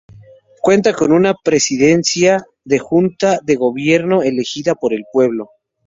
Cuenta 0.63 0.93
con 0.93 1.11
una 1.11 1.35
presidencia 1.35 2.43
de 2.65 2.79
junta 2.79 3.39
de 3.43 3.55
gobierno 3.55 4.23
elegida 4.23 4.73
por 4.73 4.95
el 4.95 5.03
pueblo. 5.13 5.49